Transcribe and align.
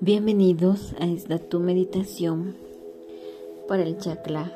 Bienvenidos 0.00 0.94
a 1.00 1.06
esta 1.06 1.38
tu 1.38 1.58
meditación 1.58 2.54
para 3.66 3.82
el 3.82 3.96
chakra 3.96 4.52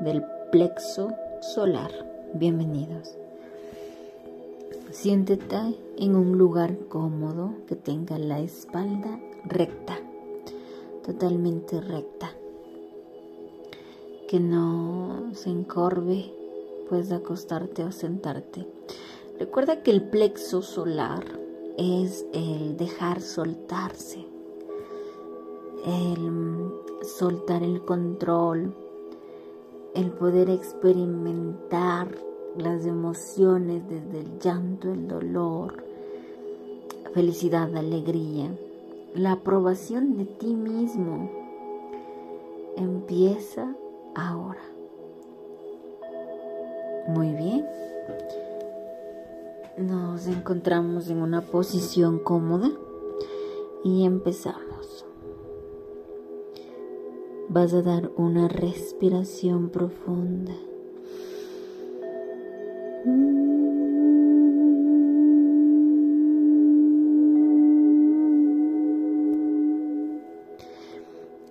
del 0.00 0.22
plexo 0.52 1.12
solar. 1.40 1.90
Bienvenidos. 2.34 3.18
Siéntete 4.92 5.74
en 5.98 6.14
un 6.14 6.38
lugar 6.38 6.78
cómodo 6.88 7.54
que 7.66 7.74
tenga 7.74 8.18
la 8.18 8.38
espalda 8.38 9.18
recta, 9.44 9.98
totalmente 11.04 11.80
recta. 11.80 12.37
Que 14.28 14.38
no 14.38 15.30
se 15.34 15.50
encorve, 15.50 16.32
puedes 16.88 17.10
acostarte 17.10 17.82
o 17.82 17.90
sentarte. 17.90 18.66
Recuerda 19.38 19.82
que 19.82 19.90
el 19.90 20.02
plexo 20.02 20.62
solar 20.62 21.24
es 21.76 22.26
el 22.32 22.76
dejar 22.76 23.20
soltarse 23.20 24.26
el 25.88 26.70
soltar 27.02 27.62
el 27.62 27.82
control, 27.82 28.74
el 29.94 30.10
poder 30.10 30.50
experimentar 30.50 32.08
las 32.56 32.84
emociones 32.84 33.82
desde 33.88 34.20
el 34.20 34.38
llanto, 34.38 34.92
el 34.92 35.08
dolor, 35.08 35.84
felicidad, 37.14 37.74
alegría, 37.76 38.50
la 39.14 39.32
aprobación 39.32 40.16
de 40.16 40.24
ti 40.24 40.54
mismo 40.54 41.30
empieza 42.76 43.74
ahora. 44.18 44.60
Muy 47.08 47.32
bien. 47.32 47.66
Nos 49.76 50.26
encontramos 50.26 51.08
en 51.08 51.22
una 51.22 51.40
posición 51.42 52.18
cómoda 52.18 52.70
y 53.84 54.04
empezamos 54.04 54.68
vas 57.48 57.72
a 57.72 57.80
dar 57.80 58.10
una 58.16 58.46
respiración 58.46 59.70
profunda. 59.70 60.54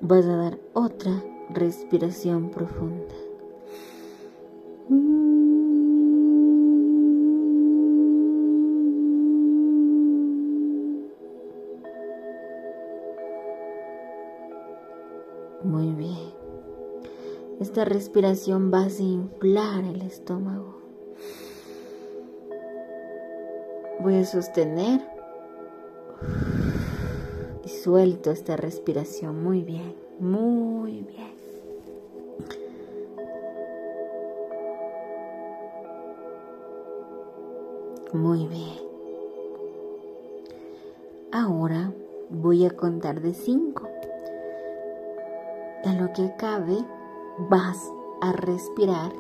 Vas 0.01 0.25
a 0.25 0.35
dar 0.37 0.59
otra 0.73 1.11
respiración 1.49 2.49
profunda. 2.49 3.15
Muy 15.63 15.91
bien. 15.93 16.31
Esta 17.59 17.83
respiración 17.83 18.71
va 18.71 18.83
a 18.83 18.89
inflar 19.01 19.83
el 19.83 20.01
estómago. 20.01 20.77
Voy 23.99 24.15
a 24.15 24.25
sostener 24.25 25.01
y 27.65 27.69
suelto 27.69 28.31
esta 28.31 28.55
respiración. 28.55 29.43
Muy 29.43 29.63
bien, 29.63 29.95
muy 30.19 31.01
bien. 31.01 31.26
Muy 38.13 38.47
bien. 38.47 38.77
Ahora 41.31 41.93
voy 42.29 42.65
a 42.65 42.75
contar 42.75 43.21
de 43.21 43.33
cinco 43.33 43.87
en 45.83 46.01
lo 46.01 46.11
que 46.13 46.33
cabe, 46.37 46.77
vas 47.49 47.91
a 48.21 48.31
respirar 48.31 49.11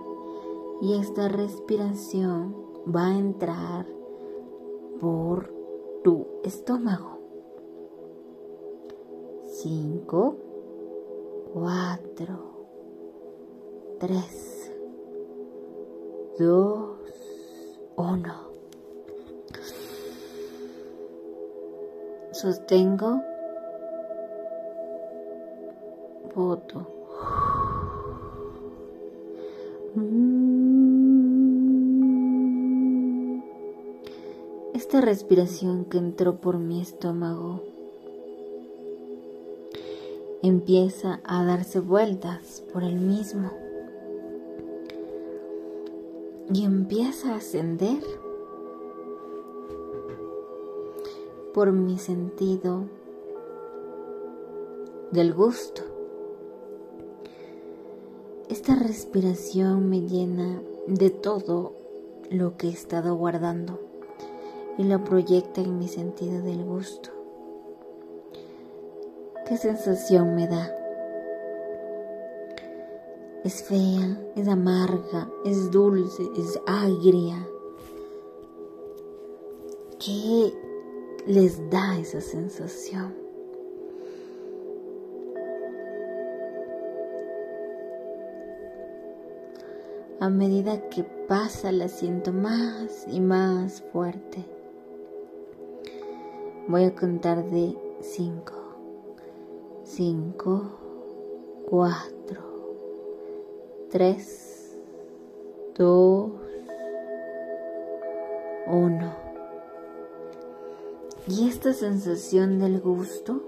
y 0.81 0.93
esta 0.95 1.27
respiración 1.27 2.55
va 2.93 3.07
a 3.07 3.17
entrar 3.17 3.85
por 4.99 5.53
tu 6.03 6.27
estómago. 6.43 7.17
5, 9.43 10.35
4, 11.53 12.67
3, 13.99 14.71
2, 16.37 16.89
1. 17.95 18.46
Sostengo 22.37 23.23
foto. 26.35 26.85
Esta 34.75 35.01
respiración 35.01 35.85
que 35.85 35.97
entró 35.97 36.35
por 36.35 36.59
mi 36.59 36.79
estómago 36.79 37.63
empieza 40.43 41.21
a 41.23 41.43
darse 41.43 41.79
vueltas 41.79 42.63
por 42.71 42.83
el 42.83 42.99
mismo 42.99 43.49
y 46.53 46.65
empieza 46.65 47.33
a 47.33 47.37
ascender 47.37 48.03
por 51.57 51.71
mi 51.71 51.97
sentido 51.97 52.83
del 55.09 55.33
gusto. 55.33 55.81
Esta 58.47 58.75
respiración 58.75 59.89
me 59.89 60.01
llena 60.01 60.61
de 60.85 61.09
todo 61.09 61.73
lo 62.29 62.57
que 62.57 62.67
he 62.67 62.69
estado 62.69 63.15
guardando 63.15 63.79
y 64.77 64.83
lo 64.83 65.03
proyecta 65.03 65.61
en 65.61 65.79
mi 65.79 65.87
sentido 65.87 66.43
del 66.43 66.63
gusto. 66.63 67.09
¿Qué 69.47 69.57
sensación 69.57 70.35
me 70.35 70.47
da? 70.47 70.71
Es 73.43 73.63
fea, 73.63 74.21
es 74.35 74.47
amarga, 74.47 75.27
es 75.43 75.71
dulce, 75.71 76.21
es 76.37 76.59
agria. 76.67 77.47
¿Qué 79.97 80.53
les 81.27 81.69
da 81.69 81.99
esa 81.99 82.21
sensación? 82.21 83.13
A 90.21 90.29
medida 90.29 90.89
que 90.89 91.03
pasa 91.03 91.71
la 91.71 91.89
siento 91.89 92.31
más 92.31 93.05
y 93.07 93.19
más 93.19 93.81
fuerte. 93.91 94.45
Voy 96.67 96.85
a 96.85 96.95
contar 96.95 97.43
de 97.49 97.77
5, 98.01 98.53
5, 99.83 100.71
4, 101.69 102.41
3, 103.91 104.77
2, 105.77 106.31
1. 108.67 109.26
Y 111.27 111.47
esta 111.47 111.73
sensación 111.73 112.59
del 112.59 112.79
gusto 112.79 113.41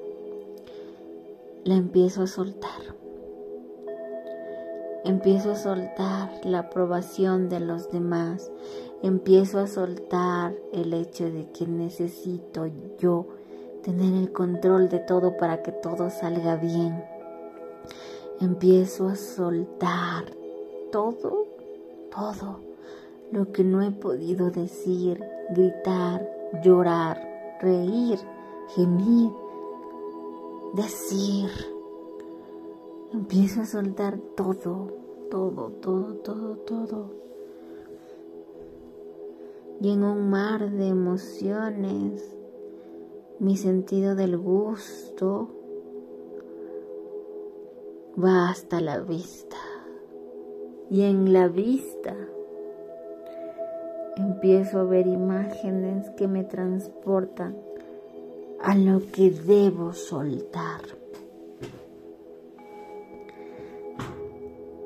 la 1.63 1.75
empiezo 1.75 2.23
a 2.23 2.27
soltar 2.27 2.99
empiezo 5.09 5.51
a 5.51 5.55
soltar 5.55 6.29
la 6.43 6.59
aprobación 6.59 7.49
de 7.49 7.59
los 7.59 7.91
demás, 7.91 8.51
empiezo 9.01 9.59
a 9.59 9.67
soltar 9.67 10.53
el 10.73 10.93
hecho 10.93 11.25
de 11.25 11.49
que 11.51 11.65
necesito 11.65 12.67
yo 12.99 13.27
tener 13.83 14.13
el 14.13 14.31
control 14.31 14.89
de 14.89 14.99
todo 14.99 15.37
para 15.37 15.63
que 15.63 15.71
todo 15.71 16.09
salga 16.09 16.55
bien. 16.57 17.03
Empiezo 18.41 19.07
a 19.07 19.15
soltar 19.15 20.25
todo, 20.91 21.45
todo 22.11 22.59
lo 23.31 23.51
que 23.51 23.63
no 23.63 23.81
he 23.81 23.91
podido 23.91 24.51
decir, 24.51 25.23
gritar, 25.51 26.29
llorar, 26.63 27.28
reír, 27.59 28.19
gemir, 28.75 29.31
decir 30.73 31.49
Empiezo 33.11 33.61
a 33.61 33.65
soltar 33.65 34.19
todo, 34.35 34.93
todo, 35.31 35.71
todo, 35.81 36.13
todo, 36.17 36.57
todo. 36.57 37.09
Y 39.81 39.91
en 39.91 40.03
un 40.03 40.29
mar 40.29 40.69
de 40.69 40.89
emociones, 40.89 42.35
mi 43.39 43.57
sentido 43.57 44.13
del 44.13 44.37
gusto 44.37 45.49
va 48.23 48.49
hasta 48.49 48.79
la 48.79 48.99
vista. 48.99 49.57
Y 50.91 51.01
en 51.01 51.33
la 51.33 51.47
vista 51.47 52.15
empiezo 54.19 54.79
a 54.79 54.83
ver 54.83 55.07
imágenes 55.07 56.09
que 56.11 56.27
me 56.27 56.43
transportan 56.43 57.55
a 58.61 58.75
lo 58.75 59.01
que 59.11 59.31
debo 59.31 59.93
soltar. 59.93 60.81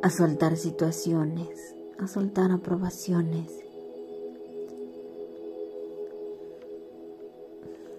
A 0.01 0.09
soltar 0.09 0.57
situaciones, 0.57 1.75
a 1.97 2.07
soltar 2.07 2.51
aprobaciones. 2.51 3.63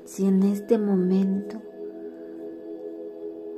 Si 0.04 0.26
en 0.26 0.42
este 0.44 0.78
momento 0.78 1.60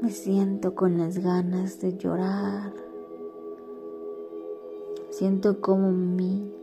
me 0.01 0.11
siento 0.11 0.75
con 0.75 0.97
las 0.97 1.19
ganas 1.19 1.81
de 1.81 1.97
llorar, 1.97 2.73
siento 5.11 5.61
como 5.61 5.91
mi 5.91 6.57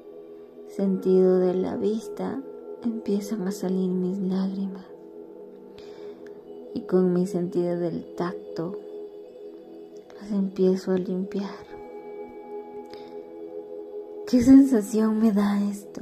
sentido 0.76 1.38
de 1.38 1.54
la 1.54 1.76
vista 1.76 2.42
empiezan 2.84 3.48
a 3.48 3.52
salir 3.52 3.92
mis 3.92 4.18
lágrimas 4.18 4.86
y 6.74 6.82
con 6.82 7.14
mi 7.14 7.28
sentido 7.28 7.78
del 7.78 8.04
tacto 8.16 8.80
las 10.20 10.32
empiezo 10.32 10.92
a 10.92 10.98
limpiar. 10.98 11.52
¿Qué 14.26 14.42
sensación 14.42 15.20
me 15.20 15.32
da 15.32 15.62
esto? 15.70 16.02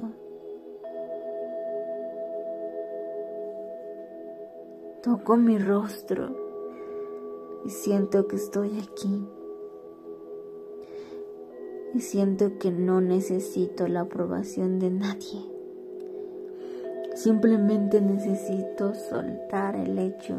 Toco 5.03 5.35
mi 5.35 5.57
rostro 5.57 6.33
y 7.65 7.69
siento 7.69 8.25
que 8.25 8.38
estoy 8.38 8.79
aquí. 8.79 9.27
Y 11.93 11.99
siento 11.99 12.57
que 12.57 12.71
no 12.71 13.01
necesito 13.01 13.88
la 13.88 14.01
aprobación 14.01 14.79
de 14.79 14.89
nadie. 14.89 15.51
Simplemente 17.15 18.01
necesito 18.01 18.93
soltar 18.95 19.75
el 19.75 19.99
hecho 19.99 20.35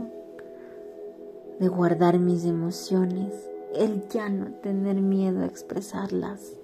de 1.61 1.69
guardar 1.69 2.19
mis 2.19 2.45
emociones, 2.45 3.33
el 3.75 4.09
ya 4.09 4.29
no 4.29 4.53
tener 4.63 4.97
miedo 5.01 5.43
a 5.43 5.47
expresarlas. 5.47 6.57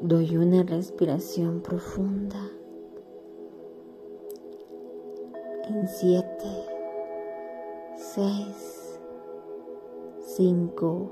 Doy 0.00 0.36
una 0.36 0.62
respiración 0.62 1.60
profunda. 1.60 2.38
En 5.68 5.88
siete, 5.88 6.46
seis, 7.96 8.77
cinco, 10.38 11.10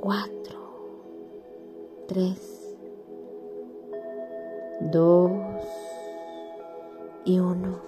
cuatro, 0.00 0.60
tres, 2.06 2.76
dos, 4.92 5.32
y 7.24 7.40
uno. 7.40 7.80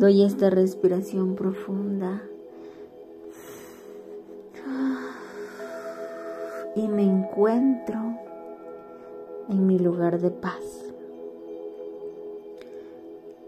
Doy 0.00 0.24
esta 0.24 0.50
respiración 0.50 1.36
profunda 1.36 2.24
y 6.74 6.88
me 6.88 7.04
encuentro 7.04 8.00
en 9.48 9.64
mi 9.64 9.78
lugar 9.78 10.20
de 10.20 10.32
paz. 10.32 10.92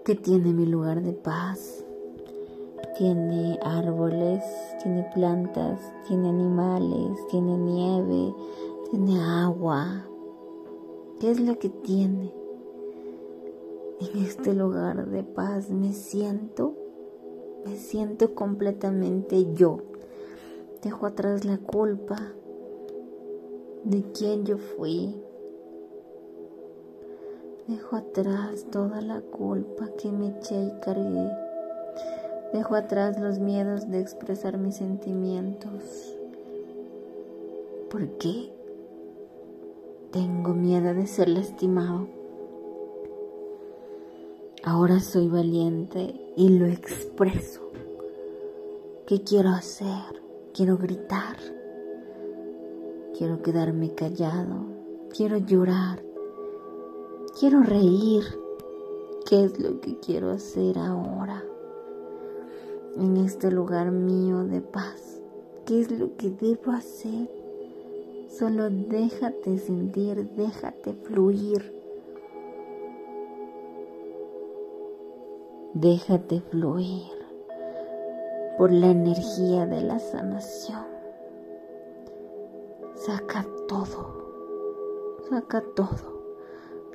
¿Qué 0.05 0.15
tiene 0.15 0.53
mi 0.53 0.67
lugar 0.67 1.03
de 1.03 1.13
paz? 1.13 1.82
Tiene 2.97 3.59
árboles, 3.63 4.43
tiene 4.83 5.09
plantas, 5.15 5.81
tiene 6.07 6.29
animales, 6.29 7.19
tiene 7.31 7.57
nieve, 7.57 8.35
tiene 8.91 9.21
agua. 9.21 10.07
¿Qué 11.19 11.31
es 11.31 11.41
lo 11.41 11.59
que 11.59 11.69
tiene? 11.69 12.33
en 14.03 14.23
este 14.25 14.53
lugar 14.53 15.09
de 15.09 15.23
paz 15.23 15.71
me 15.71 15.93
siento, 15.93 16.75
me 17.65 17.77
siento 17.77 18.35
completamente 18.35 19.53
yo. 19.55 19.79
Dejo 20.83 21.07
atrás 21.07 21.45
la 21.45 21.59
culpa 21.59 22.17
de 23.85 24.03
quién 24.13 24.45
yo 24.45 24.59
fui. 24.59 25.15
Dejo 27.69 27.97
atrás 27.97 28.67
toda 28.71 29.01
la 29.01 29.21
culpa 29.21 29.89
que 29.97 30.11
me 30.11 30.29
eché 30.29 30.65
y 30.65 30.81
cargué. 30.81 31.31
Dejo 32.53 32.75
atrás 32.75 33.19
los 33.19 33.39
miedos 33.39 33.91
de 33.91 34.01
expresar 34.01 34.59
mis 34.59 34.77
sentimientos. 34.77 36.15
¿Por 37.91 38.09
qué? 38.19 38.53
Tengo 40.11 40.53
miedo 40.53 40.93
de 40.93 41.07
ser 41.07 41.31
lastimado. 41.31 42.09
Ahora 44.65 45.01
soy 45.01 45.29
valiente 45.29 46.15
y 46.37 46.51
lo 46.51 46.67
expreso. 46.67 47.63
¿Qué 49.07 49.23
quiero 49.23 49.49
hacer? 49.49 50.23
Quiero 50.55 50.77
gritar. 50.77 51.37
Quiero 53.17 53.43
quedarme 53.43 53.95
callado. 53.95 54.67
Quiero 55.17 55.39
llorar. 55.39 56.03
Quiero 57.41 57.63
reír. 57.63 58.25
¿Qué 59.27 59.45
es 59.45 59.59
lo 59.59 59.81
que 59.81 59.99
quiero 60.01 60.31
hacer 60.31 60.79
ahora? 60.79 61.42
En 62.97 63.17
este 63.17 63.51
lugar 63.51 63.91
mío 63.91 64.45
de 64.45 64.61
paz. 64.61 65.21
¿Qué 65.67 65.81
es 65.81 65.91
lo 65.91 66.17
que 66.17 66.31
debo 66.31 66.73
hacer? 66.73 67.31
Solo 68.29 68.71
déjate 68.71 69.59
sentir, 69.59 70.29
déjate 70.37 70.95
fluir 70.95 71.83
Déjate 75.75 76.43
fluir 76.43 77.11
por 78.59 78.71
la 78.71 78.89
energía 78.89 79.65
de 79.65 79.81
la 79.81 79.99
sanación. 79.99 80.85
Saca 82.95 83.47
todo, 83.69 85.23
saca 85.31 85.63
todo 85.75 86.23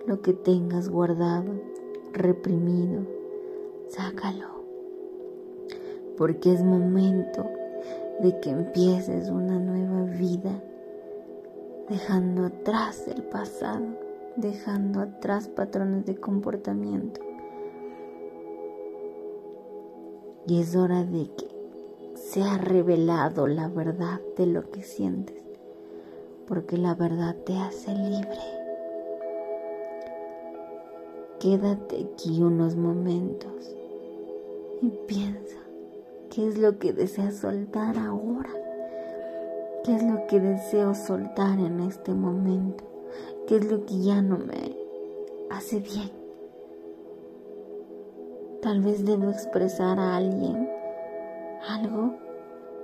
lo 0.05 0.21
que 0.21 0.33
tengas 0.33 0.89
guardado, 0.89 1.53
reprimido, 2.13 3.01
sácalo. 3.87 4.56
Porque 6.17 6.53
es 6.53 6.63
momento 6.63 7.45
de 8.19 8.39
que 8.39 8.49
empieces 8.49 9.29
una 9.29 9.59
nueva 9.59 10.03
vida, 10.03 10.51
dejando 11.89 12.45
atrás 12.45 13.07
el 13.07 13.23
pasado, 13.23 13.85
dejando 14.35 15.01
atrás 15.01 15.47
patrones 15.47 16.05
de 16.05 16.15
comportamiento 16.15 17.21
y 20.47 20.61
es 20.61 20.75
hora 20.75 21.03
de 21.03 21.29
que 21.35 21.47
sea 22.15 22.57
revelado 22.57 23.47
la 23.47 23.67
verdad 23.67 24.21
de 24.37 24.45
lo 24.45 24.71
que 24.71 24.81
sientes, 24.81 25.43
porque 26.47 26.77
la 26.77 26.95
verdad 26.95 27.35
te 27.45 27.57
hace 27.57 27.93
libre. 27.93 28.39
Quédate 31.39 32.05
aquí 32.05 32.41
unos 32.41 32.77
momentos 32.77 33.75
y 34.81 34.89
piensa 35.05 35.57
qué 36.29 36.47
es 36.47 36.57
lo 36.57 36.79
que 36.79 36.93
deseas 36.93 37.37
soltar 37.37 37.97
ahora, 37.97 38.49
qué 39.83 39.95
es 39.95 40.03
lo 40.03 40.27
que 40.27 40.39
deseo 40.39 40.93
soltar 40.93 41.59
en 41.59 41.79
este 41.81 42.13
momento, 42.13 42.83
qué 43.47 43.57
es 43.57 43.71
lo 43.71 43.85
que 43.85 43.99
ya 44.01 44.21
no 44.21 44.37
me 44.37 44.75
hace 45.49 45.79
bien. 45.79 46.11
Tal 48.61 48.81
vez 48.81 49.05
debo 49.05 49.29
expresar 49.29 49.99
a 49.99 50.17
alguien 50.17 50.67
algo. 51.69 52.15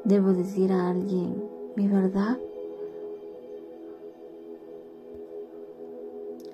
Debo 0.04 0.34
decir 0.34 0.72
a 0.72 0.90
alguien 0.90 1.44
mi 1.76 1.88
verdad. 1.88 2.38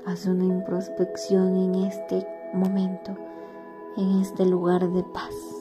Haz 0.05 0.25
una 0.25 0.45
introspección 0.45 1.55
en 1.57 1.75
este 1.85 2.25
momento, 2.53 3.15
en 3.97 4.21
este 4.21 4.45
lugar 4.45 4.89
de 4.91 5.03
paz. 5.03 5.58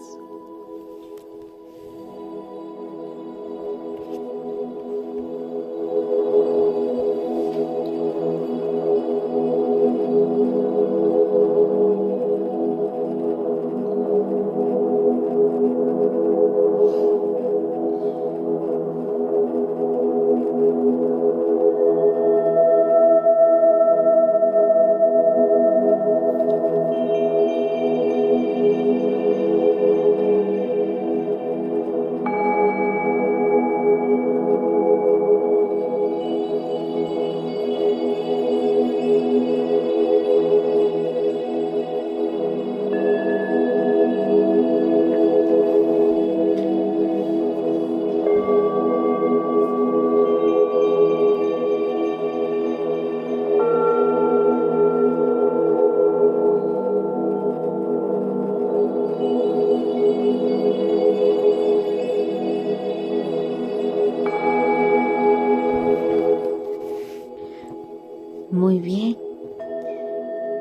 bien. 68.79 69.17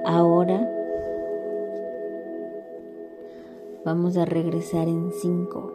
Ahora 0.06 0.68
vamos 3.84 4.18
a 4.18 4.26
regresar 4.26 4.88
en 4.88 5.12
5, 5.12 5.74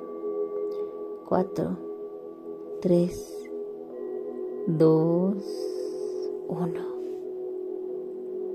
4, 1.28 1.78
3, 2.80 3.50
2, 4.66 5.36
1. 6.48 6.91